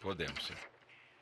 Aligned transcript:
Podemos, 0.00 0.46
sim. 0.46 0.54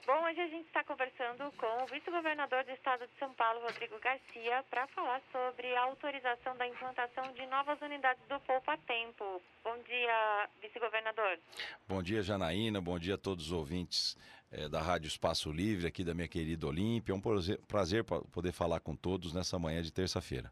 Bom, 0.05 0.21
hoje 0.25 0.41
a 0.41 0.49
gente 0.49 0.67
está 0.67 0.83
conversando 0.83 1.53
com 1.53 1.85
o 1.85 1.87
vice-governador 1.87 2.65
do 2.65 2.73
estado 2.73 3.07
de 3.07 3.17
São 3.21 3.33
Paulo, 3.35 3.61
Rodrigo 3.61 3.97
Garcia, 4.01 4.65
para 4.69 4.89
falar 4.89 5.23
sobre 5.31 5.73
a 5.77 5.83
autorização 5.83 6.57
da 6.57 6.67
implantação 6.67 7.33
de 7.33 7.47
novas 7.47 7.81
unidades 7.81 8.21
do 8.29 8.41
Poupa 8.41 8.77
Tempo. 8.79 9.41
Bom 9.63 9.79
dia, 9.85 10.49
vice-governador. 10.61 11.39
Bom 11.87 12.03
dia, 12.03 12.21
Janaína. 12.21 12.81
Bom 12.81 12.99
dia 12.99 13.15
a 13.15 13.19
todos 13.19 13.47
os 13.47 13.53
ouvintes 13.53 14.17
é, 14.51 14.69
da 14.69 14.83
Rádio 14.83 15.07
Espaço 15.07 15.53
Livre, 15.53 15.87
aqui 15.87 16.03
da 16.03 16.15
minha 16.15 16.27
querida 16.27 16.67
Olímpia. 16.67 17.13
É 17.13 17.15
um 17.15 17.21
prazer, 17.21 17.61
prazer 17.69 18.03
poder 18.03 18.51
falar 18.51 18.81
com 18.81 18.97
todos 18.97 19.33
nessa 19.33 19.57
manhã 19.57 19.81
de 19.81 19.93
terça-feira 19.93 20.51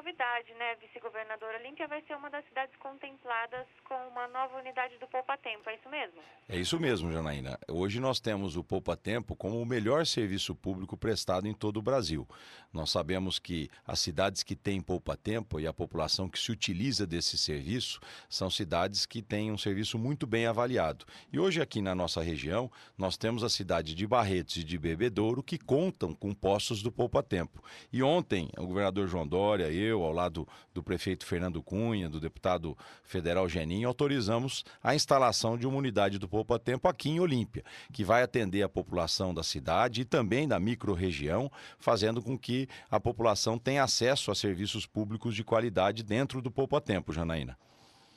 novidade, 0.00 0.54
né, 0.54 0.74
vice-governadora? 0.80 1.58
Olímpia 1.58 1.86
vai 1.86 2.02
ser 2.02 2.16
uma 2.16 2.30
das 2.30 2.42
cidades 2.46 2.74
contempladas 2.76 3.66
com 3.84 3.94
uma 4.08 4.26
nova 4.28 4.56
unidade 4.56 4.96
do 4.96 5.06
Poupa 5.06 5.36
Tempo, 5.36 5.68
é 5.68 5.74
isso 5.74 5.88
mesmo? 5.90 6.22
É 6.48 6.56
isso 6.56 6.80
mesmo, 6.80 7.12
Janaína. 7.12 7.58
Hoje 7.68 8.00
nós 8.00 8.18
temos 8.18 8.56
o 8.56 8.64
Poupa 8.64 8.96
Tempo 8.96 9.36
como 9.36 9.60
o 9.60 9.66
melhor 9.66 10.06
serviço 10.06 10.54
público 10.54 10.96
prestado 10.96 11.46
em 11.46 11.52
todo 11.52 11.76
o 11.76 11.82
Brasil. 11.82 12.26
Nós 12.72 12.90
sabemos 12.90 13.38
que 13.38 13.68
as 13.86 14.00
cidades 14.00 14.42
que 14.42 14.56
têm 14.56 14.80
Poupa 14.80 15.16
Tempo 15.16 15.60
e 15.60 15.66
a 15.66 15.72
população 15.72 16.30
que 16.30 16.38
se 16.38 16.50
utiliza 16.50 17.06
desse 17.06 17.36
serviço 17.36 18.00
são 18.28 18.48
cidades 18.48 19.04
que 19.04 19.20
têm 19.20 19.52
um 19.52 19.58
serviço 19.58 19.98
muito 19.98 20.26
bem 20.26 20.46
avaliado. 20.46 21.04
E 21.30 21.38
hoje 21.38 21.60
aqui 21.60 21.82
na 21.82 21.94
nossa 21.94 22.22
região, 22.22 22.70
nós 22.96 23.18
temos 23.18 23.44
a 23.44 23.50
cidade 23.50 23.94
de 23.94 24.06
Barretos 24.06 24.56
e 24.56 24.64
de 24.64 24.78
Bebedouro 24.78 25.42
que 25.42 25.58
contam 25.58 26.14
com 26.14 26.32
postos 26.32 26.82
do 26.82 26.90
Poupa 26.90 27.22
Tempo. 27.22 27.62
E 27.92 28.02
ontem, 28.02 28.48
o 28.56 28.66
governador 28.66 29.06
João 29.06 29.26
Dória, 29.26 29.70
eu, 29.70 29.89
eu, 29.90 30.02
ao 30.02 30.12
lado 30.12 30.46
do 30.72 30.82
prefeito 30.82 31.26
Fernando 31.26 31.62
Cunha, 31.62 32.08
do 32.08 32.20
deputado 32.20 32.76
federal 33.02 33.48
Geninho, 33.48 33.88
autorizamos 33.88 34.64
a 34.82 34.94
instalação 34.94 35.58
de 35.58 35.66
uma 35.66 35.76
unidade 35.76 36.18
do 36.18 36.28
Poupa 36.28 36.58
Tempo 36.58 36.88
aqui 36.88 37.10
em 37.10 37.20
Olímpia, 37.20 37.64
que 37.92 38.04
vai 38.04 38.22
atender 38.22 38.62
a 38.62 38.68
população 38.68 39.34
da 39.34 39.42
cidade 39.42 40.02
e 40.02 40.04
também 40.04 40.46
da 40.48 40.58
microrregião, 40.58 41.50
fazendo 41.78 42.22
com 42.22 42.38
que 42.38 42.68
a 42.90 42.98
população 42.98 43.58
tenha 43.58 43.84
acesso 43.84 44.30
a 44.30 44.34
serviços 44.34 44.86
públicos 44.86 45.34
de 45.34 45.44
qualidade 45.44 46.02
dentro 46.02 46.40
do 46.40 46.50
Poupa 46.50 46.80
Tempo, 46.80 47.12
Janaína. 47.12 47.58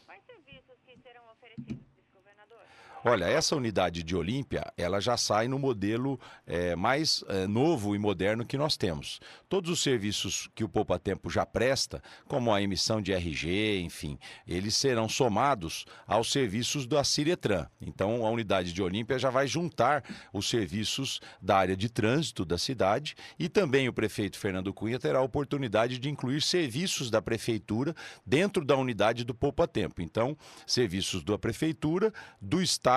Quais 0.05 0.21
serviços 0.25 0.77
que 0.85 0.97
serão 1.01 1.23
oferecidos? 1.31 1.93
Olha, 3.05 3.25
essa 3.25 3.53
unidade 3.53 4.01
de 4.01 4.15
Olímpia, 4.15 4.71
ela 4.77 5.01
já 5.01 5.17
sai 5.17 5.49
no 5.49 5.59
modelo 5.59 6.17
é, 6.47 6.73
mais 6.73 7.21
é, 7.27 7.45
novo 7.45 7.93
e 7.93 7.99
moderno 7.99 8.45
que 8.45 8.57
nós 8.57 8.77
temos. 8.77 9.19
Todos 9.49 9.69
os 9.69 9.83
serviços 9.83 10.49
que 10.55 10.63
o 10.63 10.69
Poupa 10.69 10.97
Tempo 10.97 11.29
já 11.29 11.45
presta, 11.45 12.01
como 12.29 12.53
a 12.53 12.61
emissão 12.61 13.01
de 13.01 13.11
RG, 13.11 13.81
enfim, 13.81 14.17
eles 14.47 14.77
serão 14.77 15.09
somados 15.09 15.85
aos 16.07 16.31
serviços 16.31 16.87
da 16.87 17.03
Ciretran. 17.03 17.67
Então, 17.81 18.25
a 18.25 18.29
unidade 18.29 18.71
de 18.71 18.81
Olímpia 18.81 19.19
já 19.19 19.29
vai 19.29 19.47
juntar 19.47 20.01
os 20.31 20.47
serviços 20.47 21.19
da 21.41 21.57
área 21.57 21.75
de 21.75 21.89
trânsito 21.89 22.45
da 22.45 22.57
cidade 22.57 23.15
e 23.37 23.49
também 23.49 23.89
o 23.89 23.93
prefeito 23.93 24.39
Fernando 24.39 24.73
Cunha 24.73 24.97
terá 24.97 25.19
a 25.19 25.23
oportunidade 25.23 25.99
de 25.99 26.09
incluir 26.09 26.41
serviços 26.41 27.11
da 27.11 27.21
prefeitura 27.21 27.93
dentro 28.25 28.63
da 28.63 28.77
unidade 28.77 29.25
do 29.25 29.35
Poupa 29.35 29.67
Tempo. 29.67 30.01
Então, 30.01 30.37
serviços 30.65 31.21
da 31.21 31.37
prefeitura, 31.37 32.13
do 32.41 32.61
Estado 32.61 32.92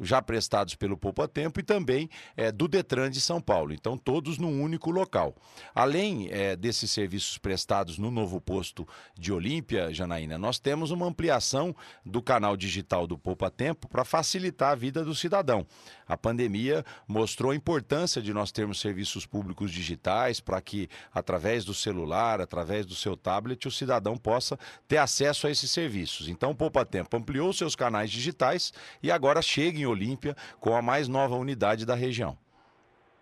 Já 0.00 0.20
prestados 0.20 0.74
pelo 0.74 0.96
Poupa 0.96 1.26
Tempo, 1.26 1.60
e 1.60 1.62
também 1.62 2.08
é, 2.36 2.52
do 2.52 2.68
Detran 2.68 3.10
de 3.10 3.20
São 3.20 3.40
Paulo. 3.40 3.72
Então, 3.72 3.96
todos 3.96 4.38
num 4.38 4.62
único 4.62 4.90
local. 4.90 5.34
Além 5.74 6.28
é, 6.30 6.56
desses 6.56 6.90
serviços 6.90 7.38
prestados 7.38 7.98
no 7.98 8.10
novo 8.10 8.40
posto 8.40 8.86
de 9.18 9.32
Olímpia, 9.32 9.92
Janaína, 9.92 10.38
nós 10.38 10.58
temos 10.58 10.90
uma 10.90 11.06
ampliação 11.06 11.74
do 12.04 12.22
canal 12.22 12.56
digital 12.56 13.06
do 13.06 13.18
Poupa 13.18 13.50
Tempo 13.50 13.88
para 13.88 14.04
facilitar 14.04 14.72
a 14.72 14.74
vida 14.74 15.04
do 15.04 15.14
cidadão. 15.14 15.66
A 16.06 16.16
pandemia 16.16 16.84
mostrou 17.06 17.52
a 17.52 17.56
importância 17.56 18.22
de 18.22 18.32
nós 18.32 18.50
termos 18.50 18.80
serviços 18.80 19.26
públicos 19.26 19.70
digitais 19.70 20.40
para 20.40 20.60
que, 20.60 20.88
através 21.12 21.64
do 21.64 21.74
celular, 21.74 22.40
através 22.40 22.86
do 22.86 22.94
seu 22.94 23.16
tablet, 23.16 23.66
o 23.66 23.70
cidadão 23.70 24.16
possa 24.16 24.58
ter 24.86 24.96
acesso 24.96 25.46
a 25.46 25.50
esses 25.50 25.70
serviços. 25.70 26.28
Então, 26.28 26.50
o 26.50 26.54
Poupa 26.54 26.84
Tempo 26.84 27.16
ampliou 27.16 27.52
seus 27.52 27.76
canais 27.76 28.10
digitais 28.10 28.72
e 29.02 29.10
agora 29.10 29.37
agora 29.38 29.42
chega 29.42 29.78
em 29.78 29.86
Olímpia 29.86 30.34
com 30.60 30.74
a 30.74 30.82
mais 30.82 31.08
nova 31.08 31.36
unidade 31.36 31.86
da 31.86 31.94
região. 31.94 32.36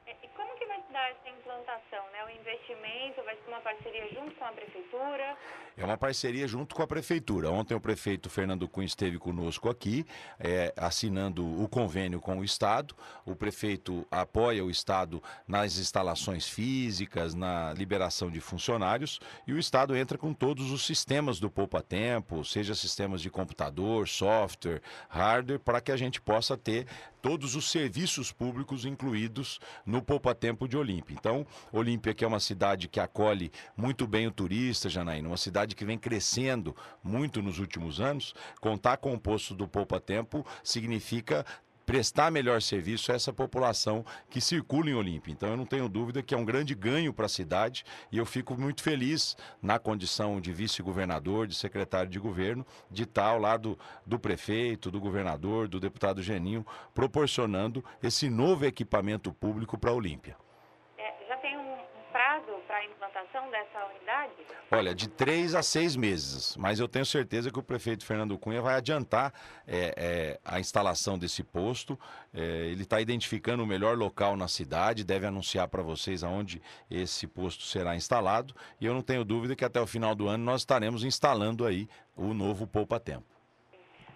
E 0.07 0.29
como 0.29 0.55
que 0.57 0.67
vai 0.67 0.81
se 0.81 0.93
dar 0.93 1.11
essa 1.11 1.29
implantação? 1.29 2.05
Né? 2.13 2.25
O 2.25 2.31
investimento 2.31 3.23
vai 3.23 3.37
ser 3.37 3.49
uma 3.49 3.61
parceria 3.61 4.09
junto 4.15 4.35
com 4.35 4.45
a 4.45 4.53
prefeitura? 4.53 5.37
É 5.77 5.85
uma 5.85 5.99
parceria 5.99 6.49
junto 6.49 6.75
com 6.75 6.83
a 6.83 6.87
prefeitura. 6.87 7.51
Ontem 7.51 7.75
o 7.75 7.81
prefeito 7.81 8.31
Fernando 8.31 8.67
Cunha 8.67 8.87
esteve 8.87 9.19
conosco 9.19 9.69
aqui, 9.69 10.07
é, 10.41 10.73
assinando 10.75 11.45
o 11.63 11.69
convênio 11.69 12.19
com 12.19 12.39
o 12.39 12.45
Estado. 12.45 12.95
O 13.27 13.37
prefeito 13.37 14.07
apoia 14.11 14.65
o 14.65 14.71
Estado 14.71 15.23
nas 15.47 15.77
instalações 15.77 16.49
físicas, 16.49 17.35
na 17.35 17.75
liberação 17.75 18.31
de 18.31 18.41
funcionários, 18.41 19.21
e 19.47 19.53
o 19.53 19.59
Estado 19.59 19.95
entra 19.95 20.17
com 20.17 20.33
todos 20.33 20.71
os 20.71 20.87
sistemas 20.87 21.39
do 21.39 21.51
Poupa 21.51 21.83
Tempo, 21.83 22.43
seja 22.43 22.75
sistemas 22.75 23.21
de 23.21 23.29
computador, 23.29 24.09
software, 24.09 24.81
hardware, 25.11 25.61
para 25.61 25.83
que 25.83 25.93
a 25.93 25.97
gente 25.97 26.23
possa 26.23 26.57
ter 26.57 26.87
todos 27.21 27.57
os 27.57 27.69
serviços 27.73 28.31
públicos 28.31 28.85
incluídos 28.85 29.59
no 29.85 30.01
Poupa 30.01 30.33
Tempo 30.33 30.69
de 30.69 30.77
Olímpia. 30.77 31.17
Então, 31.19 31.45
Olímpia, 31.73 32.15
que 32.15 32.25
é 32.25 32.29
uma 32.29 32.39
cidade 32.39 32.87
que 32.87 33.01
acolhe 33.01 33.51
muito 33.77 34.07
bem 34.07 34.29
o 34.29 34.31
turista, 34.31 34.89
Janaína, 34.89 35.29
uma 35.29 35.37
cidade 35.37 35.66
cidade 35.67 35.75
que 35.75 35.85
vem 35.85 35.99
crescendo 35.99 36.75
muito 37.03 37.43
nos 37.43 37.59
últimos 37.59 38.01
anos, 38.01 38.35
contar 38.61 38.99
com 38.99 39.13
o 39.13 39.21
posto 39.21 39.55
do 39.55 39.67
Poupa 39.67 40.01
Tempo 40.01 40.47
significa 40.63 41.45
prestar 41.85 42.33
melhor 42.33 42.61
serviço 42.61 43.13
a 43.13 43.15
essa 43.15 43.33
população 43.33 44.05
que 44.29 44.41
circula 44.41 44.91
em 44.91 44.95
Olímpia. 44.95 45.33
Então 45.33 45.51
eu 45.51 45.57
não 45.57 45.65
tenho 45.65 45.89
dúvida 45.89 46.21
que 46.21 46.35
é 46.35 46.37
um 46.37 46.45
grande 46.45 46.75
ganho 46.75 47.13
para 47.13 47.27
a 47.27 47.29
cidade 47.29 47.85
e 48.11 48.19
eu 48.19 48.27
fico 48.27 48.59
muito 48.61 48.83
feliz 48.83 49.37
na 49.63 49.79
condição 49.79 50.41
de 50.41 50.53
vice-governador, 50.53 51.47
de 51.47 51.55
secretário 51.55 52.11
de 52.11 52.19
governo, 52.19 52.67
de 52.91 53.05
estar 53.05 53.27
ao 53.27 53.39
lado 53.39 53.79
do 54.05 54.19
prefeito, 54.19 54.91
do 54.91 55.01
governador, 55.01 55.69
do 55.69 55.79
deputado 55.79 56.23
Geninho, 56.23 56.67
proporcionando 56.93 57.85
esse 58.03 58.29
novo 58.29 58.65
equipamento 58.65 59.33
público 59.33 59.79
para 59.79 59.91
a 59.91 59.95
Olímpia 59.95 60.37
implantação 62.87 63.51
dessa 63.51 63.85
unidade? 63.87 64.33
Olha, 64.71 64.95
de 64.95 65.09
três 65.09 65.55
a 65.55 65.63
seis 65.63 65.97
meses, 65.97 66.57
mas 66.57 66.81
eu 66.81 66.89
tenho 66.89 67.05
certeza 67.05 67.51
que 67.51 67.59
o 67.59 67.63
prefeito 67.63 68.05
Fernando 68.05 68.39
Cunha 68.39 68.61
vai 68.61 68.75
adiantar 68.75 69.33
é, 69.67 69.95
é, 69.97 70.41
a 70.45 70.59
instalação 70.59 71.19
desse 71.19 71.43
posto. 71.43 71.99
É, 72.35 72.41
ele 72.41 72.83
está 72.83 73.01
identificando 73.01 73.63
o 73.63 73.67
melhor 73.67 73.97
local 73.97 74.37
na 74.37 74.49
cidade, 74.49 75.05
deve 75.05 75.27
anunciar 75.27 75.69
para 75.69 75.83
vocês 75.83 76.25
aonde 76.25 76.63
esse 76.91 77.27
posto 77.27 77.63
será 77.65 77.95
instalado. 77.95 78.55
E 78.81 78.87
eu 78.87 78.95
não 78.95 79.03
tenho 79.03 79.25
dúvida 79.25 79.55
que 79.55 79.65
até 79.65 79.81
o 79.81 79.87
final 79.87 80.15
do 80.15 80.29
ano 80.29 80.45
nós 80.45 80.63
estaremos 80.63 81.05
instalando 81.05 81.67
aí 81.67 81.89
o 82.17 82.33
novo 82.33 82.67
Poupa 82.67 82.99
Tempo. 82.99 83.27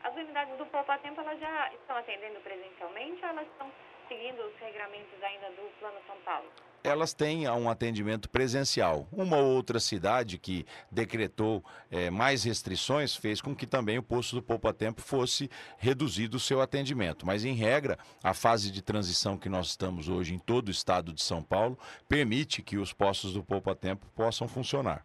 As 0.03 0.15
unidades 0.15 0.57
do 0.57 0.67
Poupa 0.67 0.99
Tempo 0.99 1.21
elas 1.21 1.39
já 1.39 1.73
estão 1.73 1.97
atendendo 1.97 2.41
presencialmente 2.41 3.23
ou 3.23 3.29
elas 3.29 3.47
estão 3.47 3.71
seguindo 4.09 4.41
os 4.41 4.57
regramentos 4.59 5.23
ainda 5.23 5.51
do 5.51 5.71
Plano 5.79 5.99
São 6.07 6.17
Paulo? 6.25 6.51
Elas 6.83 7.13
têm 7.13 7.49
um 7.49 7.69
atendimento 7.69 8.29
presencial. 8.29 9.07
Uma 9.13 9.37
ou 9.37 9.55
outra 9.55 9.79
cidade 9.79 10.39
que 10.39 10.65
decretou 10.91 11.65
é, 11.91 12.11
mais 12.11 12.45
restrições 12.45 13.15
fez 13.15 13.41
com 13.41 13.55
que 13.55 13.67
também 13.67 13.99
o 13.99 14.03
posto 14.03 14.37
do 14.37 14.43
Poupa 14.43 14.73
Tempo 14.73 15.01
fosse 15.01 15.51
reduzido 15.79 16.37
o 16.37 16.41
seu 16.41 16.61
atendimento. 16.61 17.27
Mas, 17.27 17.45
em 17.45 17.55
regra, 17.55 17.99
a 18.23 18.33
fase 18.33 18.71
de 18.71 18.83
transição 18.83 19.37
que 19.37 19.49
nós 19.49 19.69
estamos 19.69 20.09
hoje 20.09 20.35
em 20.35 20.39
todo 20.39 20.69
o 20.69 20.71
estado 20.71 21.13
de 21.13 21.23
São 21.23 21.43
Paulo 21.43 21.79
permite 22.09 22.63
que 22.63 22.79
os 22.79 22.93
postos 22.93 23.35
do 23.35 23.45
Poupa 23.45 23.75
Tempo 23.75 24.07
possam 24.15 24.49
funcionar. 24.49 25.05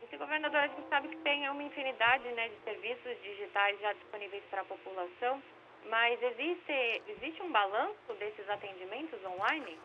Vice-governador, 0.00 0.60
a 0.60 0.68
gente 0.68 0.88
sabe 0.88 1.08
que 1.08 1.16
tem 1.18 1.48
uma 1.48 1.62
infinidade 1.62 2.24
né, 2.32 2.48
de 2.48 2.56
serviços 2.64 3.20
digitais 3.22 3.80
já 3.80 3.92
disponíveis 3.94 4.42
para 4.50 4.62
a 4.62 4.64
população, 4.64 5.42
mas 5.90 6.22
existe, 6.22 7.02
existe 7.08 7.42
um 7.42 7.50
balanço 7.50 8.14
desses 8.18 8.48
atendimentos 8.48 9.18
online? 9.24 9.78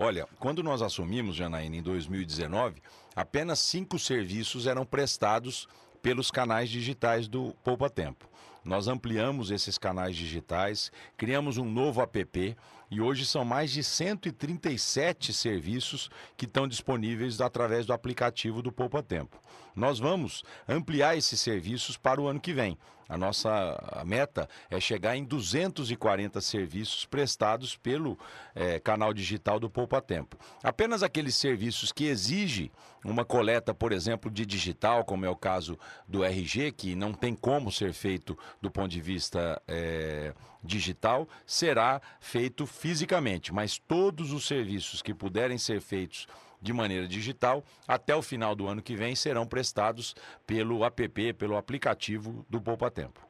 Olha, 0.00 0.28
quando 0.38 0.62
nós 0.62 0.80
assumimos, 0.80 1.34
Janaína, 1.34 1.74
em 1.74 1.82
2019, 1.82 2.80
apenas 3.16 3.58
cinco 3.58 3.98
serviços 3.98 4.68
eram 4.68 4.86
prestados 4.86 5.66
pelos 6.00 6.30
canais 6.30 6.70
digitais 6.70 7.26
do 7.26 7.52
Poupa 7.64 7.90
Tempo. 7.90 8.30
Nós 8.68 8.86
ampliamos 8.86 9.50
esses 9.50 9.78
canais 9.78 10.14
digitais, 10.14 10.92
criamos 11.16 11.56
um 11.56 11.64
novo 11.64 12.02
app 12.02 12.54
e 12.90 13.00
hoje 13.00 13.24
são 13.24 13.42
mais 13.42 13.70
de 13.70 13.82
137 13.82 15.32
serviços 15.32 16.10
que 16.36 16.44
estão 16.44 16.68
disponíveis 16.68 17.40
através 17.40 17.86
do 17.86 17.94
aplicativo 17.94 18.60
do 18.60 18.70
Poupa 18.70 19.02
Tempo. 19.02 19.40
Nós 19.74 19.98
vamos 19.98 20.42
ampliar 20.68 21.16
esses 21.16 21.40
serviços 21.40 21.96
para 21.96 22.20
o 22.20 22.26
ano 22.26 22.38
que 22.38 22.52
vem. 22.52 22.76
A 23.08 23.16
nossa 23.16 24.04
meta 24.04 24.46
é 24.68 24.78
chegar 24.78 25.16
em 25.16 25.24
240 25.24 26.38
serviços 26.42 27.06
prestados 27.06 27.74
pelo 27.74 28.18
é, 28.54 28.78
canal 28.78 29.14
digital 29.14 29.58
do 29.58 29.70
Poupa 29.70 30.02
Tempo. 30.02 30.36
Apenas 30.62 31.02
aqueles 31.02 31.34
serviços 31.34 31.90
que 31.90 32.04
exigem 32.04 32.70
uma 33.02 33.24
coleta, 33.24 33.72
por 33.72 33.92
exemplo, 33.92 34.30
de 34.30 34.44
digital, 34.44 35.04
como 35.04 35.24
é 35.24 35.30
o 35.30 35.36
caso 35.36 35.78
do 36.06 36.22
RG, 36.22 36.72
que 36.72 36.94
não 36.94 37.14
tem 37.14 37.34
como 37.34 37.72
ser 37.72 37.94
feito 37.94 38.36
do 38.60 38.70
ponto 38.70 38.88
de 38.88 39.00
vista 39.00 39.60
é, 39.66 40.34
digital 40.62 41.28
será 41.46 42.00
feito 42.20 42.66
fisicamente, 42.66 43.52
mas 43.52 43.78
todos 43.78 44.32
os 44.32 44.46
serviços 44.46 45.02
que 45.02 45.14
puderem 45.14 45.58
ser 45.58 45.80
feitos 45.80 46.26
de 46.60 46.72
maneira 46.72 47.06
digital, 47.06 47.62
até 47.86 48.14
o 48.14 48.22
final 48.22 48.54
do 48.54 48.66
ano 48.66 48.82
que 48.82 48.96
vem 48.96 49.14
serão 49.14 49.46
prestados 49.46 50.14
pelo 50.46 50.84
app, 50.84 51.32
pelo 51.34 51.56
aplicativo 51.56 52.44
do 52.48 52.60
Poupa 52.60 52.90
Tempo. 52.90 53.20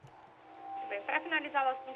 Para 1.07 1.21
finalizar 1.21 1.67
o 1.67 1.88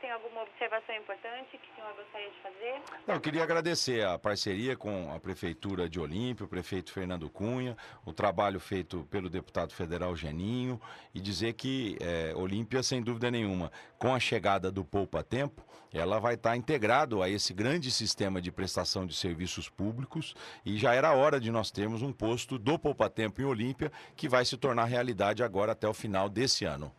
Tem 0.00 0.10
alguma 0.10 0.42
observação 0.42 0.94
importante 0.94 1.58
que 1.58 1.70
o 1.70 1.74
senhor 1.74 1.94
gostaria 1.94 2.30
de 2.30 2.38
fazer? 2.40 2.82
Não, 3.06 3.14
eu 3.14 3.20
queria 3.20 3.42
agradecer 3.42 4.04
a 4.04 4.18
parceria 4.18 4.76
com 4.76 5.12
a 5.12 5.18
Prefeitura 5.18 5.88
de 5.88 5.98
Olímpia, 5.98 6.44
o 6.44 6.48
prefeito 6.48 6.92
Fernando 6.92 7.28
Cunha, 7.28 7.76
o 8.04 8.12
trabalho 8.12 8.60
feito 8.60 9.04
pelo 9.10 9.28
deputado 9.28 9.72
federal 9.72 10.14
Geninho 10.14 10.80
e 11.14 11.20
dizer 11.20 11.54
que 11.54 11.96
é, 12.00 12.34
Olímpia, 12.34 12.82
sem 12.82 13.02
dúvida 13.02 13.30
nenhuma, 13.30 13.72
com 13.98 14.14
a 14.14 14.20
chegada 14.20 14.70
do 14.70 14.84
Poupa 14.84 15.22
Tempo, 15.22 15.64
ela 15.92 16.18
vai 16.18 16.34
estar 16.34 16.56
integrado 16.56 17.22
a 17.22 17.28
esse 17.28 17.52
grande 17.52 17.90
sistema 17.90 18.40
de 18.40 18.50
prestação 18.50 19.06
de 19.06 19.14
serviços 19.14 19.68
públicos 19.68 20.34
e 20.64 20.76
já 20.78 20.94
era 20.94 21.12
hora 21.12 21.38
de 21.38 21.50
nós 21.50 21.70
termos 21.70 22.02
um 22.02 22.12
posto 22.12 22.58
do 22.58 22.78
Poupa 22.78 23.10
Tempo 23.10 23.40
em 23.40 23.44
Olímpia 23.44 23.92
que 24.16 24.28
vai 24.28 24.44
se 24.44 24.56
tornar 24.56 24.84
realidade 24.84 25.42
agora 25.42 25.72
até 25.72 25.88
o 25.88 25.94
final 25.94 26.28
desse 26.28 26.64
ano. 26.64 26.92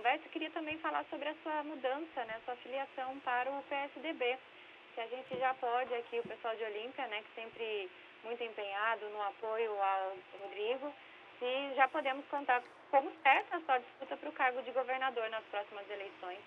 Conversa, 0.00 0.30
queria 0.30 0.50
também 0.50 0.78
falar 0.78 1.04
sobre 1.10 1.28
a 1.28 1.34
sua 1.42 1.62
mudança, 1.62 2.24
né, 2.24 2.40
sua 2.46 2.56
filiação 2.56 3.20
para 3.20 3.50
o 3.50 3.62
PSDB. 3.64 4.38
Se 4.94 5.00
a 5.02 5.06
gente 5.06 5.38
já 5.38 5.52
pode 5.52 5.94
aqui, 5.94 6.18
o 6.18 6.26
pessoal 6.26 6.56
de 6.56 6.64
Olímpia, 6.64 7.06
né, 7.08 7.22
que 7.22 7.34
sempre 7.42 7.90
muito 8.24 8.42
empenhado 8.42 9.06
no 9.10 9.20
apoio 9.20 9.70
ao 9.70 10.16
Rodrigo, 10.40 10.90
se 11.38 11.74
já 11.74 11.86
podemos 11.88 12.24
contar 12.28 12.62
como 12.90 13.12
certa 13.22 13.58
a 13.58 13.60
sua 13.60 13.78
disputa 13.78 14.16
para 14.16 14.28
o 14.30 14.32
cargo 14.32 14.62
de 14.62 14.70
governador 14.70 15.28
nas 15.28 15.44
próximas 15.44 15.88
eleições. 15.90 16.40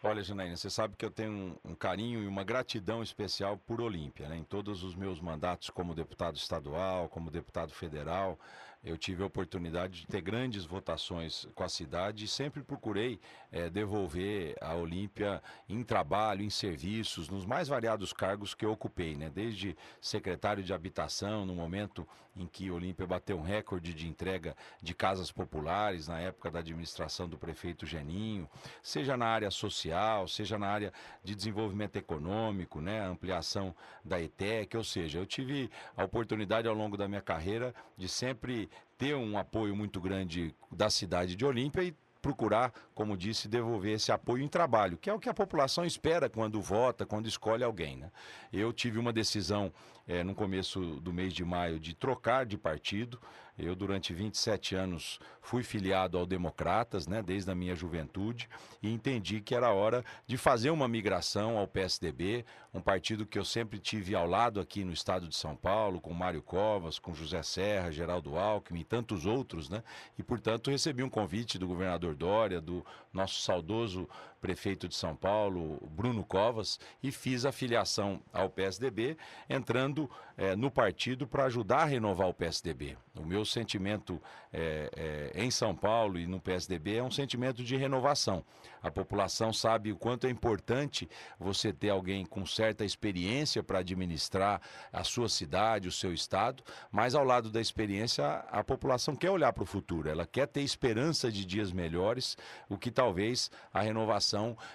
Olha, 0.00 0.22
Janaína, 0.22 0.56
você 0.56 0.70
sabe 0.70 0.94
que 0.96 1.04
eu 1.04 1.10
tenho 1.10 1.32
um, 1.32 1.72
um, 1.72 1.74
carinho 1.74 2.22
e 2.22 2.28
uma 2.28 2.44
gratidão 2.44 3.02
especial 3.02 3.58
por 3.58 3.80
Olímpia. 3.80 4.28
Né? 4.28 4.36
Em 4.36 4.44
todos 4.44 4.84
os 4.84 4.94
meus 4.94 5.20
mandatos 5.20 5.70
como 5.70 5.92
deputado 5.92 6.36
estadual, 6.36 7.08
como 7.08 7.32
deputado 7.32 7.72
federal, 7.72 8.38
eu 8.84 8.96
tive 8.96 9.24
a 9.24 9.26
oportunidade 9.26 10.02
de 10.02 10.06
ter 10.06 10.20
grandes 10.20 10.64
votações 10.64 11.48
com 11.54 11.64
a 11.64 11.68
cidade 11.68 12.24
e 12.24 12.28
sempre 12.28 12.62
procurei 12.62 13.20
é, 13.50 13.68
devolver 13.68 14.56
a 14.60 14.74
Olímpia 14.74 15.42
em 15.68 15.82
trabalho, 15.82 16.42
em 16.42 16.50
serviços, 16.50 17.28
nos 17.28 17.44
mais 17.44 17.66
variados 17.66 18.12
cargos 18.12 18.54
que 18.54 18.64
eu 18.64 18.70
ocupei, 18.70 19.16
né? 19.16 19.30
desde 19.30 19.76
secretário 20.00 20.62
de 20.62 20.72
habitação, 20.72 21.44
no 21.44 21.54
momento 21.56 22.06
em 22.36 22.46
que 22.46 22.70
Olímpia 22.70 23.06
bateu 23.06 23.36
um 23.36 23.42
recorde 23.42 23.92
de 23.92 24.06
entrega 24.06 24.56
de 24.80 24.94
casas 24.94 25.32
populares, 25.32 26.06
na 26.06 26.20
época 26.20 26.50
da 26.50 26.60
administração 26.60 27.28
do 27.28 27.36
prefeito 27.36 27.84
Geninho, 27.84 28.48
seja 28.80 29.16
na 29.16 29.26
área 29.26 29.50
social, 29.50 29.87
seja 30.26 30.58
na 30.58 30.68
área 30.68 30.92
de 31.22 31.34
desenvolvimento 31.34 31.96
econômico, 31.96 32.80
né? 32.80 33.04
ampliação 33.04 33.74
da 34.04 34.20
ETEC, 34.20 34.76
ou 34.76 34.84
seja, 34.84 35.18
eu 35.18 35.26
tive 35.26 35.70
a 35.96 36.04
oportunidade 36.04 36.68
ao 36.68 36.74
longo 36.74 36.96
da 36.96 37.08
minha 37.08 37.22
carreira 37.22 37.74
de 37.96 38.08
sempre 38.08 38.68
ter 38.96 39.14
um 39.14 39.38
apoio 39.38 39.76
muito 39.76 40.00
grande 40.00 40.54
da 40.70 40.90
cidade 40.90 41.36
de 41.36 41.44
Olímpia 41.44 41.82
e 41.82 41.94
procurar, 42.20 42.72
como 42.94 43.16
disse, 43.16 43.48
devolver 43.48 43.94
esse 43.94 44.10
apoio 44.10 44.42
em 44.42 44.48
trabalho, 44.48 44.98
que 44.98 45.08
é 45.08 45.12
o 45.12 45.18
que 45.18 45.28
a 45.28 45.34
população 45.34 45.84
espera 45.84 46.28
quando 46.28 46.60
vota, 46.60 47.06
quando 47.06 47.26
escolhe 47.26 47.62
alguém. 47.62 47.96
Né? 47.96 48.10
Eu 48.52 48.72
tive 48.72 48.98
uma 48.98 49.12
decisão 49.12 49.72
é, 50.06 50.24
no 50.24 50.34
começo 50.34 50.80
do 51.00 51.12
mês 51.12 51.32
de 51.32 51.44
maio 51.44 51.78
de 51.78 51.94
trocar 51.94 52.44
de 52.44 52.58
partido. 52.58 53.20
Eu, 53.58 53.74
durante 53.74 54.14
27 54.14 54.76
anos, 54.76 55.18
fui 55.42 55.62
filiado 55.62 56.16
ao 56.16 56.24
Democratas, 56.24 57.08
né, 57.08 57.22
desde 57.22 57.50
a 57.50 57.54
minha 57.54 57.74
juventude, 57.74 58.48
e 58.82 58.92
entendi 58.92 59.40
que 59.40 59.54
era 59.54 59.72
hora 59.72 60.04
de 60.26 60.36
fazer 60.36 60.70
uma 60.70 60.86
migração 60.86 61.58
ao 61.58 61.66
PSDB, 61.66 62.44
um 62.72 62.80
partido 62.80 63.26
que 63.26 63.38
eu 63.38 63.44
sempre 63.44 63.78
tive 63.78 64.14
ao 64.14 64.26
lado 64.26 64.60
aqui 64.60 64.84
no 64.84 64.92
estado 64.92 65.26
de 65.26 65.34
São 65.34 65.56
Paulo, 65.56 66.00
com 66.00 66.12
Mário 66.12 66.42
Covas, 66.42 66.98
com 66.98 67.12
José 67.14 67.42
Serra, 67.42 67.90
Geraldo 67.90 68.36
Alckmin 68.38 68.80
e 68.80 68.84
tantos 68.84 69.26
outros, 69.26 69.68
né? 69.68 69.82
E, 70.16 70.22
portanto, 70.22 70.70
recebi 70.70 71.02
um 71.02 71.10
convite 71.10 71.58
do 71.58 71.66
governador 71.66 72.14
Dória, 72.14 72.60
do 72.60 72.84
nosso 73.12 73.40
saudoso 73.40 74.08
prefeito 74.40 74.88
de 74.88 74.94
São 74.94 75.14
Paulo, 75.14 75.78
Bruno 75.90 76.24
Covas, 76.24 76.78
e 77.02 77.10
fiz 77.10 77.44
a 77.44 77.52
filiação 77.52 78.20
ao 78.32 78.48
PSDB, 78.48 79.16
entrando 79.48 80.10
é, 80.36 80.54
no 80.54 80.70
partido 80.70 81.26
para 81.26 81.44
ajudar 81.44 81.82
a 81.82 81.84
renovar 81.84 82.28
o 82.28 82.34
PSDB. 82.34 82.96
O 83.16 83.24
meu 83.24 83.44
sentimento 83.44 84.22
é, 84.52 85.32
é, 85.34 85.42
em 85.42 85.50
São 85.50 85.74
Paulo 85.74 86.18
e 86.18 86.26
no 86.26 86.40
PSDB 86.40 86.96
é 86.96 87.02
um 87.02 87.10
sentimento 87.10 87.64
de 87.64 87.76
renovação. 87.76 88.44
A 88.80 88.90
população 88.90 89.52
sabe 89.52 89.90
o 89.90 89.96
quanto 89.96 90.26
é 90.26 90.30
importante 90.30 91.08
você 91.38 91.72
ter 91.72 91.90
alguém 91.90 92.24
com 92.24 92.46
certa 92.46 92.84
experiência 92.84 93.62
para 93.62 93.80
administrar 93.80 94.60
a 94.92 95.02
sua 95.02 95.28
cidade, 95.28 95.88
o 95.88 95.92
seu 95.92 96.12
estado, 96.12 96.62
mas 96.90 97.14
ao 97.14 97.24
lado 97.24 97.50
da 97.50 97.60
experiência, 97.60 98.24
a, 98.50 98.62
população 98.62 99.16
quer 99.16 99.30
olhar 99.30 99.52
para 99.52 99.64
o 99.64 99.66
futuro, 99.66 100.08
ela 100.08 100.26
quer 100.26 100.46
ter 100.46 100.62
esperança 100.62 101.32
de 101.32 101.44
dias 101.44 101.72
melhores, 101.72 102.36
o 102.68 102.78
que 102.78 102.90
talvez 102.90 103.50
a 103.72 103.80
renovação 103.80 104.27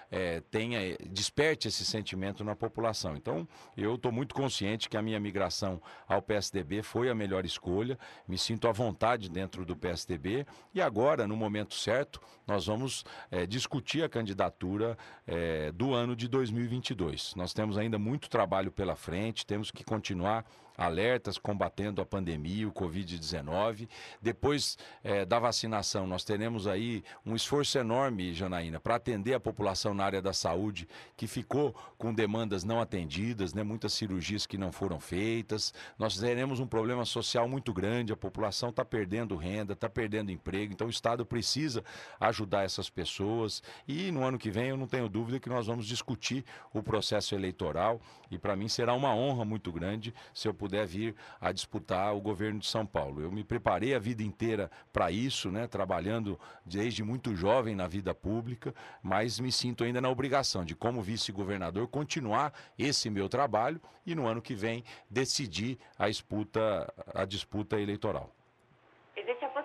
é, 0.09 0.41
tenha, 0.51 0.79
desperte 1.09 1.67
esse 1.67 1.85
sentimento 1.85 2.43
na 2.43 2.55
população. 2.55 3.15
Então, 3.15 3.47
eu 3.75 3.95
estou 3.95 4.11
muito 4.11 4.33
consciente 4.33 4.89
que 4.89 4.97
a 4.97 5.01
minha 5.01 5.19
migração 5.19 5.81
ao 6.07 6.21
PSDB 6.21 6.81
foi 6.81 7.09
a 7.09 7.15
melhor 7.15 7.45
escolha, 7.45 7.97
me 8.27 8.37
sinto 8.37 8.67
à 8.67 8.71
vontade 8.71 9.29
dentro 9.29 9.65
do 9.65 9.75
PSDB 9.75 10.45
e 10.73 10.81
agora, 10.81 11.27
no 11.27 11.35
momento 11.35 11.75
certo, 11.75 12.19
nós 12.47 12.65
vamos 12.65 13.03
é, 13.29 13.45
discutir 13.45 14.03
a 14.03 14.09
candidatura 14.09 14.97
é, 15.27 15.71
do 15.71 15.93
ano 15.93 16.15
de 16.15 16.27
2022. 16.27 17.35
Nós 17.35 17.53
temos 17.53 17.77
ainda 17.77 17.99
muito 17.99 18.29
trabalho 18.29 18.71
pela 18.71 18.95
frente, 18.95 19.45
temos 19.45 19.71
que 19.71 19.83
continuar 19.83 20.45
alertas 20.77 21.37
combatendo 21.37 22.01
a 22.01 22.05
pandemia, 22.05 22.67
o 22.67 22.71
Covid-19. 22.71 23.87
Depois 24.21 24.77
é, 25.03 25.25
da 25.25 25.39
vacinação, 25.39 26.07
nós 26.07 26.23
teremos 26.23 26.67
aí 26.67 27.03
um 27.25 27.35
esforço 27.35 27.77
enorme, 27.77 28.33
Janaína, 28.33 28.79
para 28.79 28.95
atender 28.95 29.33
a 29.33 29.39
população 29.39 29.93
na 29.93 30.03
área 30.03 30.21
da 30.21 30.33
saúde 30.33 30.87
que 31.15 31.27
ficou 31.27 31.75
com 31.97 32.13
demandas 32.13 32.63
não 32.63 32.81
atendidas, 32.81 33.53
né, 33.53 33.63
muitas 33.63 33.93
cirurgias 33.93 34.45
que 34.45 34.57
não 34.57 34.71
foram 34.71 34.99
feitas. 34.99 35.73
Nós 35.97 36.17
teremos 36.17 36.59
um 36.59 36.67
problema 36.67 37.05
social 37.05 37.47
muito 37.47 37.73
grande, 37.73 38.13
a 38.13 38.17
população 38.17 38.69
está 38.69 38.83
perdendo 38.83 39.35
renda, 39.35 39.73
está 39.73 39.89
perdendo 39.89 40.31
emprego, 40.31 40.73
então 40.73 40.87
o 40.87 40.89
Estado 40.89 41.25
precisa 41.25 41.83
ajudar 42.19 42.63
essas 42.63 42.89
pessoas. 42.89 43.61
E 43.87 44.11
no 44.11 44.23
ano 44.23 44.37
que 44.37 44.49
vem, 44.49 44.69
eu 44.69 44.77
não 44.77 44.87
tenho 44.87 45.07
dúvida 45.09 45.39
que 45.39 45.49
nós 45.49 45.67
vamos 45.67 45.85
discutir 45.85 46.43
o 46.73 46.81
processo 46.81 47.35
eleitoral 47.35 48.01
e 48.29 48.37
para 48.37 48.55
mim 48.55 48.67
será 48.67 48.93
uma 48.93 49.13
honra 49.13 49.45
muito 49.45 49.71
grande 49.71 50.13
se 50.33 50.47
eu 50.47 50.53
puder 50.63 50.87
vir 50.87 51.13
a 51.41 51.51
disputar 51.51 52.15
o 52.15 52.21
governo 52.21 52.59
de 52.59 52.67
São 52.67 52.85
Paulo. 52.85 53.19
Eu 53.19 53.29
me 53.29 53.43
preparei 53.43 53.93
a 53.93 53.99
vida 53.99 54.23
inteira 54.23 54.71
para 54.93 55.11
isso, 55.11 55.51
né, 55.51 55.67
trabalhando 55.67 56.39
desde 56.65 57.03
muito 57.03 57.35
jovem 57.35 57.75
na 57.75 57.85
vida 57.85 58.15
pública, 58.15 58.73
mas 59.01 59.41
me 59.41 59.51
sinto 59.51 59.83
ainda 59.83 59.99
na 59.99 60.09
obrigação 60.09 60.63
de, 60.63 60.73
como 60.73 61.01
vice-governador, 61.01 61.89
continuar 61.89 62.53
esse 62.79 63.09
meu 63.09 63.27
trabalho 63.27 63.81
e 64.05 64.15
no 64.15 64.25
ano 64.25 64.41
que 64.41 64.55
vem 64.55 64.85
decidir 65.09 65.77
a 65.99 66.07
disputa, 66.07 66.93
a 67.13 67.25
disputa 67.25 67.77
eleitoral. 67.77 68.33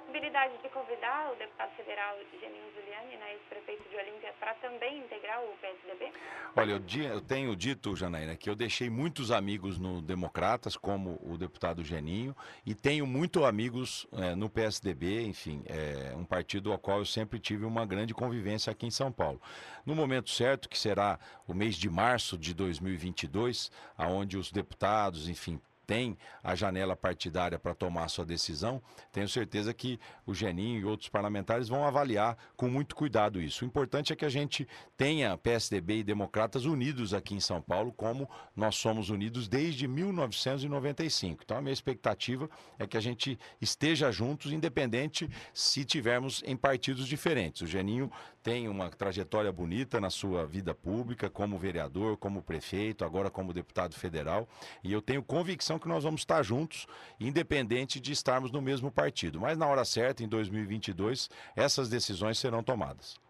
Possibilidade 0.08 0.56
de 0.62 0.70
convidar 0.70 1.32
o 1.32 1.36
deputado 1.36 1.70
federal 1.76 2.16
Geninho 2.40 2.72
Giuliani, 2.72 3.14
né, 3.18 3.34
ex-prefeito 3.34 3.86
de 3.90 3.94
Olímpia, 3.94 4.32
para 4.40 4.54
também 4.54 5.00
integrar 5.00 5.38
o 5.44 5.54
PSDB? 5.58 6.10
Olha, 6.56 6.70
eu, 6.72 7.12
eu, 7.12 7.20
tenho 7.20 7.54
dito, 7.54 7.94
Janaína, 7.94 8.34
que 8.34 8.48
eu 8.48 8.54
deixei 8.54 8.88
muitos 8.88 9.30
amigos 9.30 9.78
no 9.78 10.00
Democratas, 10.00 10.78
como 10.78 11.20
o 11.22 11.36
deputado 11.36 11.84
Geninho, 11.84 12.34
e 12.64 12.74
tenho 12.74 13.06
muitos 13.06 13.44
amigos 13.44 14.06
é, 14.12 14.34
no 14.34 14.48
PSDB, 14.48 15.26
enfim, 15.26 15.62
é 15.66 16.16
um 16.16 16.24
partido 16.24 16.72
ao 16.72 16.78
qual 16.78 17.00
eu 17.00 17.04
sempre 17.04 17.38
tive 17.38 17.66
uma 17.66 17.84
grande 17.84 18.14
convivência 18.14 18.70
aqui 18.70 18.86
em 18.86 18.90
São 18.90 19.12
Paulo. 19.12 19.38
No 19.84 19.94
momento 19.94 20.30
certo, 20.30 20.70
que 20.70 20.78
será 20.78 21.18
o 21.46 21.52
mês 21.52 21.76
de 21.76 21.90
março 21.90 22.38
de 22.38 22.54
2022, 22.54 23.70
aonde 23.94 24.38
os 24.38 24.50
deputados, 24.50 25.28
enfim, 25.28 25.60
tem 25.88 26.18
a 26.44 26.54
janela 26.54 26.94
partidária 26.94 27.58
para 27.58 27.74
tomar 27.74 28.08
sua 28.08 28.26
decisão, 28.26 28.82
tenho 29.10 29.26
certeza 29.26 29.72
que 29.72 29.98
o 30.26 30.34
Geninho 30.34 30.78
e 30.78 30.84
outros 30.84 31.08
parlamentares 31.08 31.66
vão 31.66 31.82
avaliar 31.82 32.36
com 32.58 32.68
muito 32.68 32.94
cuidado 32.94 33.40
isso. 33.40 33.64
O 33.64 33.66
importante 33.66 34.12
é 34.12 34.16
que 34.16 34.26
a 34.26 34.28
gente 34.28 34.68
tenha 34.98 35.34
PSDB 35.38 36.00
e 36.00 36.04
democratas 36.04 36.66
unidos 36.66 37.14
aqui 37.14 37.34
em 37.34 37.40
São 37.40 37.62
Paulo, 37.62 37.90
como 37.90 38.28
nós 38.54 38.76
somos 38.76 39.08
unidos 39.08 39.48
desde 39.48 39.88
1995. 39.88 41.40
Então 41.42 41.56
a 41.56 41.62
minha 41.62 41.72
expectativa 41.72 42.50
é 42.78 42.86
que 42.86 42.98
a 42.98 43.00
gente 43.00 43.38
esteja 43.58 44.12
juntos, 44.12 44.52
independente 44.52 45.26
se 45.54 45.86
tivermos 45.86 46.42
em 46.44 46.54
partidos 46.54 47.08
diferentes. 47.08 47.62
O 47.62 47.66
Geninho 47.66 48.12
tem 48.48 48.66
uma 48.66 48.88
trajetória 48.88 49.52
bonita 49.52 50.00
na 50.00 50.08
sua 50.08 50.46
vida 50.46 50.74
pública, 50.74 51.28
como 51.28 51.58
vereador, 51.58 52.16
como 52.16 52.42
prefeito, 52.42 53.04
agora 53.04 53.28
como 53.28 53.52
deputado 53.52 53.94
federal, 53.94 54.48
e 54.82 54.90
eu 54.90 55.02
tenho 55.02 55.22
convicção 55.22 55.78
que 55.78 55.86
nós 55.86 56.02
vamos 56.02 56.22
estar 56.22 56.42
juntos, 56.42 56.86
independente 57.20 58.00
de 58.00 58.10
estarmos 58.10 58.50
no 58.50 58.62
mesmo 58.62 58.90
partido. 58.90 59.38
Mas 59.38 59.58
na 59.58 59.66
hora 59.66 59.84
certa, 59.84 60.24
em 60.24 60.28
2022, 60.28 61.28
essas 61.54 61.90
decisões 61.90 62.38
serão 62.38 62.62
tomadas. 62.62 63.20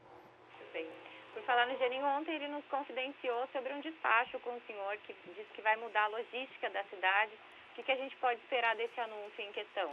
Por 1.35 1.43
falar 1.43 1.67
no 1.67 1.77
Geninho, 1.79 2.07
ontem 2.07 2.37
ele 2.37 2.47
nos 2.47 2.65
confidenciou 2.67 3.49
sobre 3.53 3.75
um 3.75 3.81
despacho 3.81 4.39
com 4.39 4.51
o 4.51 4.63
senhor 4.69 4.99
que 4.99 5.13
diz 5.35 5.49
que 5.53 5.63
vai 5.63 5.75
mudar 5.79 6.05
a 6.05 6.09
logística 6.09 6.71
da 6.71 6.85
cidade. 6.85 7.33
Que, 7.79 7.85
que 7.85 7.93
a 7.93 7.97
gente 7.97 8.17
pode 8.17 8.41
esperar 8.41 8.75
desse 8.75 8.99
anúncio 8.99 9.41
em 9.41 9.53
questão? 9.53 9.89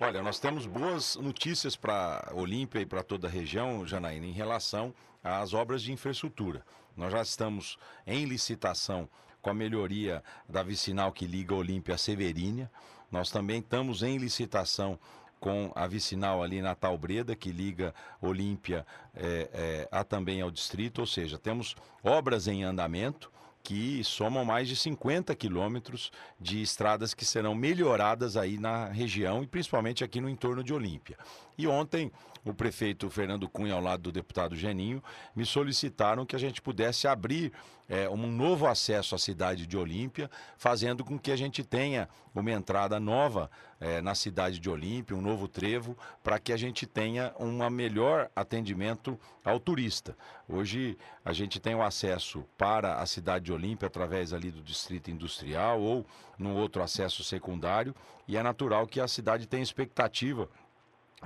Olha, 0.00 0.20
nós 0.20 0.40
temos 0.40 0.66
boas 0.66 1.14
notícias 1.14 1.76
para 1.76 2.28
Olímpia 2.34 2.80
e 2.80 2.86
para 2.86 3.04
toda 3.04 3.28
a 3.28 3.30
região, 3.30 3.86
Janaína, 3.86 4.26
em 4.26 4.32
relação 4.32 4.92
às 5.22 5.54
obras 5.54 5.80
de 5.80 5.92
infraestrutura. 5.92 6.66
Nós 6.96 7.12
já 7.12 7.22
estamos 7.22 7.78
em 8.04 8.24
licitação 8.24 9.08
com 9.40 9.48
a 9.48 9.54
melhoria 9.54 10.24
da 10.48 10.64
vicinal 10.64 11.12
que 11.12 11.24
liga 11.24 11.54
Olímpia 11.54 11.94
a 11.94 11.98
Severínia. 11.98 12.68
Nós 13.12 13.30
também 13.30 13.60
estamos 13.60 14.02
em 14.02 14.18
licitação 14.18 14.98
com 15.38 15.70
a 15.76 15.86
vicinal 15.86 16.42
ali 16.42 16.60
na 16.60 16.74
Talbreda, 16.74 17.36
que 17.36 17.52
liga 17.52 17.94
Olímpia 18.20 18.84
é, 19.14 19.48
é, 19.52 19.88
a 19.92 20.02
também 20.02 20.40
ao 20.40 20.50
distrito, 20.50 20.98
ou 20.98 21.06
seja, 21.06 21.38
temos 21.38 21.76
obras 22.02 22.48
em 22.48 22.64
andamento 22.64 23.30
que 23.62 24.02
somam 24.04 24.44
mais 24.44 24.68
de 24.68 24.76
50 24.76 25.34
quilômetros 25.34 26.10
de 26.40 26.62
estradas 26.62 27.14
que 27.14 27.24
serão 27.24 27.54
melhoradas 27.54 28.36
aí 28.36 28.58
na 28.58 28.86
região 28.86 29.42
e 29.42 29.46
principalmente 29.46 30.02
aqui 30.02 30.20
no 30.20 30.28
entorno 30.28 30.64
de 30.64 30.72
Olímpia. 30.72 31.18
E 31.56 31.66
ontem 31.66 32.10
o 32.44 32.54
prefeito 32.54 33.10
Fernando 33.10 33.48
Cunha, 33.48 33.74
ao 33.74 33.80
lado 33.80 34.04
do 34.04 34.12
deputado 34.12 34.56
Geninho, 34.56 35.02
me 35.34 35.44
solicitaram 35.44 36.24
que 36.24 36.36
a 36.36 36.38
gente 36.38 36.62
pudesse 36.62 37.06
abrir 37.06 37.52
é, 37.90 38.08
um 38.08 38.26
novo 38.28 38.68
acesso 38.68 39.16
à 39.16 39.18
cidade 39.18 39.66
de 39.66 39.76
Olímpia, 39.76 40.30
fazendo 40.56 41.04
com 41.04 41.18
que 41.18 41.32
a 41.32 41.36
gente 41.36 41.64
tenha 41.64 42.08
uma 42.32 42.52
entrada 42.52 43.00
nova 43.00 43.50
é, 43.80 44.00
na 44.00 44.14
cidade 44.14 44.60
de 44.60 44.70
Olímpia, 44.70 45.16
um 45.16 45.20
novo 45.20 45.48
trevo, 45.48 45.98
para 46.22 46.38
que 46.38 46.52
a 46.52 46.56
gente 46.56 46.86
tenha 46.86 47.34
um 47.38 47.68
melhor 47.68 48.30
atendimento 48.36 49.18
ao 49.44 49.58
turista. 49.58 50.16
Hoje 50.48 50.96
a 51.24 51.32
gente 51.32 51.58
tem 51.58 51.74
o 51.74 51.82
acesso 51.82 52.44
para 52.56 53.00
a 53.00 53.06
cidade 53.06 53.46
de 53.46 53.52
Olímpia 53.52 53.88
através 53.88 54.32
ali 54.32 54.52
do 54.52 54.62
distrito 54.62 55.10
industrial 55.10 55.80
ou 55.80 56.06
num 56.38 56.54
outro 56.54 56.82
acesso 56.82 57.24
secundário, 57.24 57.94
e 58.28 58.36
é 58.36 58.42
natural 58.42 58.86
que 58.86 59.00
a 59.00 59.08
cidade 59.08 59.48
tenha 59.48 59.62
expectativa 59.62 60.48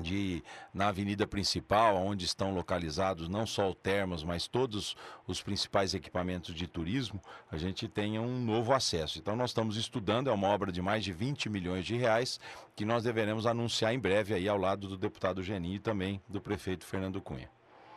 de 0.01 0.43
na 0.73 0.89
avenida 0.89 1.27
principal, 1.27 1.97
onde 1.97 2.25
estão 2.25 2.53
localizados 2.53 3.29
não 3.29 3.47
só 3.47 3.71
o 3.71 3.75
Termas, 3.75 4.25
mas 4.25 4.49
todos 4.49 4.97
os 5.27 5.43
principais 5.43 5.95
equipamentos 5.95 6.55
de 6.55 6.67
turismo, 6.67 7.21
a 7.51 7.57
gente 7.57 7.89
tenha 7.89 8.21
um 8.21 8.41
novo 8.41 8.73
acesso. 8.73 9.19
Então 9.19 9.37
nós 9.37 9.51
estamos 9.51 9.77
estudando, 9.77 10.31
é 10.31 10.33
uma 10.33 10.49
obra 10.49 10.73
de 10.73 10.83
mais 10.83 11.05
de 11.05 11.13
20 11.13 11.49
milhões 11.49 11.85
de 11.85 11.97
reais 11.97 12.41
que 12.75 12.85
nós 12.85 13.05
deveremos 13.05 13.47
anunciar 13.47 13.95
em 13.95 13.99
breve 13.99 14.35
aí 14.35 14.49
ao 14.49 14.59
lado 14.59 14.89
do 14.89 14.97
deputado 14.97 15.43
Geni 15.43 15.77
e 15.77 15.81
também 15.81 16.21
do 16.29 16.41
prefeito 16.41 16.85
Fernando 16.87 17.21
Cunha. 17.21 17.49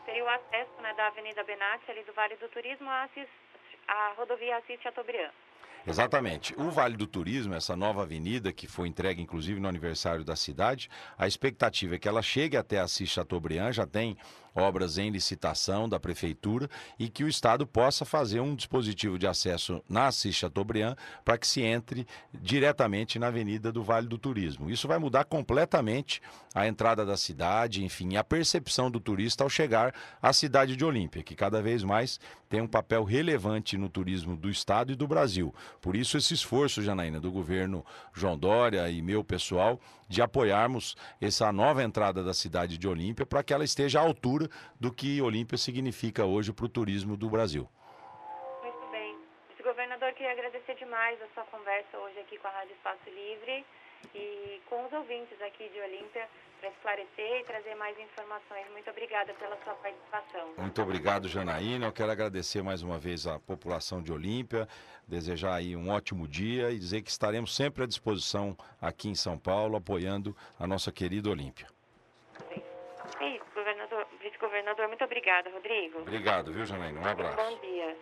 Seria 0.05 0.23
o 0.23 0.29
acesso 0.29 0.81
né, 0.81 0.93
da 0.93 1.07
Avenida 1.07 1.43
Benatti, 1.43 1.89
ali 1.89 2.03
do 2.03 2.13
Vale 2.13 2.35
do 2.35 2.47
Turismo, 2.49 2.89
à, 2.89 3.09
à 3.87 4.13
rodovia 4.17 4.57
Assis 4.57 4.79
Chateaubriand. 4.81 5.31
Exatamente. 5.87 6.53
O 6.57 6.69
Vale 6.69 6.97
do 6.97 7.07
Turismo, 7.07 7.53
essa 7.53 7.73
nova 7.73 8.01
avenida 8.01 8.51
que 8.51 8.67
foi 8.67 8.89
entregue 8.89 9.21
inclusive 9.21 9.57
no 9.57 9.69
aniversário 9.69 10.25
da 10.25 10.35
cidade, 10.35 10.89
a 11.17 11.25
expectativa 11.25 11.95
é 11.95 11.97
que 11.97 12.09
ela 12.09 12.21
chegue 12.21 12.57
até 12.57 12.77
Assis 12.77 13.09
Chateaubriand, 13.09 13.71
já 13.71 13.87
tem 13.87 14.17
obras 14.53 14.97
em 14.97 15.09
licitação 15.09 15.87
da 15.87 15.99
prefeitura 15.99 16.69
e 16.97 17.07
que 17.07 17.23
o 17.23 17.27
Estado 17.27 17.65
possa 17.65 18.03
fazer 18.03 18.39
um 18.39 18.55
dispositivo 18.55 19.17
de 19.17 19.27
acesso 19.27 19.81
na 19.87 20.07
Assis 20.07 20.35
Chateaubriand 20.35 20.95
para 21.23 21.37
que 21.37 21.47
se 21.47 21.61
entre 21.61 22.07
diretamente 22.33 23.19
na 23.19 23.27
Avenida 23.27 23.71
do 23.71 23.83
Vale 23.83 24.07
do 24.07 24.17
Turismo. 24.17 24.69
Isso 24.69 24.87
vai 24.87 24.97
mudar 24.97 25.25
completamente 25.25 26.21
a 26.53 26.67
entrada 26.67 27.05
da 27.05 27.15
cidade, 27.15 27.85
enfim, 27.85 28.17
a 28.17 28.23
percepção 28.23 28.89
do 28.89 28.99
turista 28.99 29.43
ao 29.43 29.49
chegar 29.49 29.93
à 30.21 30.33
cidade 30.33 30.75
de 30.75 30.83
Olímpia, 30.83 31.23
que 31.23 31.35
cada 31.35 31.61
vez 31.61 31.83
mais 31.83 32.19
tem 32.49 32.61
um 32.61 32.67
papel 32.67 33.03
relevante 33.03 33.77
no 33.77 33.89
turismo 33.89 34.35
do 34.35 34.49
Estado 34.49 34.91
e 34.91 34.95
do 34.95 35.07
Brasil. 35.07 35.53
Por 35.81 35.95
isso, 35.95 36.17
esse 36.17 36.33
esforço, 36.33 36.81
Janaína, 36.81 37.19
do 37.19 37.31
governo 37.31 37.85
João 38.13 38.37
Dória 38.37 38.89
e 38.89 39.01
meu 39.01 39.23
pessoal, 39.23 39.79
de 40.07 40.21
apoiarmos 40.21 40.95
essa 41.21 41.51
nova 41.51 41.83
entrada 41.83 42.23
da 42.23 42.33
cidade 42.33 42.77
de 42.77 42.87
Olímpia 42.87 43.25
para 43.25 43.43
que 43.43 43.53
ela 43.53 43.63
esteja 43.63 43.99
à 43.99 44.03
altura 44.03 44.47
do 44.79 44.91
que 44.91 45.21
Olímpia 45.21 45.57
significa 45.57 46.25
hoje 46.25 46.53
para 46.53 46.65
o 46.65 46.69
turismo 46.69 47.17
do 47.17 47.29
Brasil. 47.29 47.67
Muito 48.61 48.91
bem. 48.91 49.17
Vice-governador, 49.49 50.13
queria 50.13 50.31
agradecer 50.31 50.75
demais 50.75 51.21
a 51.21 51.27
sua 51.33 51.43
conversa 51.45 51.97
hoje 51.97 52.19
aqui 52.19 52.37
com 52.37 52.47
a 52.47 52.51
Rádio 52.51 52.73
Espaço 52.73 53.09
Livre 53.09 53.65
e 54.13 54.61
com 54.69 54.85
os 54.85 54.93
ouvintes 54.93 55.41
aqui 55.41 55.69
de 55.69 55.79
Olímpia 55.79 56.27
para 56.59 56.69
esclarecer 56.69 57.41
e 57.41 57.43
trazer 57.43 57.75
mais 57.75 57.97
informações. 57.99 58.69
Muito 58.71 58.89
obrigada 58.89 59.33
pela 59.35 59.57
sua 59.63 59.73
participação. 59.75 60.53
Muito 60.57 60.81
obrigado, 60.81 61.27
Janaína. 61.27 61.85
Eu 61.85 61.91
quero 61.91 62.11
agradecer 62.11 62.63
mais 62.63 62.81
uma 62.81 62.97
vez 62.97 63.27
à 63.27 63.39
população 63.39 64.01
de 64.01 64.11
Olímpia, 64.11 64.67
desejar 65.07 65.55
aí 65.55 65.75
um 65.75 65.89
ótimo 65.89 66.27
dia 66.27 66.71
e 66.71 66.79
dizer 66.79 67.01
que 67.01 67.09
estaremos 67.09 67.55
sempre 67.55 67.83
à 67.83 67.87
disposição 67.87 68.57
aqui 68.81 69.09
em 69.09 69.15
São 69.15 69.37
Paulo, 69.37 69.77
apoiando 69.77 70.35
a 70.59 70.65
nossa 70.65 70.91
querida 70.91 71.29
Olímpia. 71.29 71.67
É 73.19 73.27
isso, 73.29 73.45
governador, 73.53 74.07
vice-governador. 74.21 74.87
Muito 74.87 75.03
obrigada, 75.03 75.49
Rodrigo. 75.49 75.99
Obrigado, 75.99 76.51
viu, 76.51 76.65
Janaína? 76.65 76.99
Um 76.99 77.05
abraço. 77.05 77.37
Bom 77.37 77.59
dia. 77.61 77.97